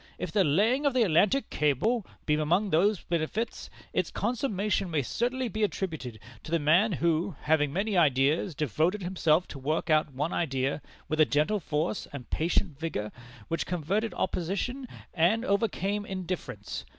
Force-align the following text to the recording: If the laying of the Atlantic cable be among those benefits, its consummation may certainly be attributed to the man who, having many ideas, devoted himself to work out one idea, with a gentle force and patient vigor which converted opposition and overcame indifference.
If 0.17 0.31
the 0.31 0.43
laying 0.43 0.87
of 0.87 0.95
the 0.95 1.03
Atlantic 1.03 1.51
cable 1.51 2.03
be 2.25 2.33
among 2.33 2.71
those 2.71 3.01
benefits, 3.03 3.69
its 3.93 4.09
consummation 4.09 4.89
may 4.89 5.03
certainly 5.03 5.47
be 5.47 5.61
attributed 5.61 6.17
to 6.41 6.49
the 6.49 6.57
man 6.57 6.93
who, 6.93 7.35
having 7.43 7.71
many 7.71 7.95
ideas, 7.95 8.55
devoted 8.55 9.03
himself 9.03 9.47
to 9.49 9.59
work 9.59 9.91
out 9.91 10.11
one 10.11 10.33
idea, 10.33 10.81
with 11.07 11.19
a 11.19 11.25
gentle 11.25 11.59
force 11.59 12.07
and 12.11 12.31
patient 12.31 12.79
vigor 12.79 13.11
which 13.47 13.67
converted 13.67 14.15
opposition 14.15 14.87
and 15.13 15.45
overcame 15.45 16.03
indifference. 16.03 16.83